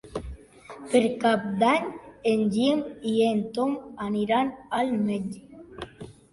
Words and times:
Per 0.93 1.01
Cap 1.23 1.43
d'Any 1.59 1.85
en 2.33 2.43
Guim 2.57 2.83
i 3.11 3.15
en 3.29 3.45
Tom 3.61 3.79
aniran 4.09 4.53
al 4.81 4.93
metge. 5.07 6.13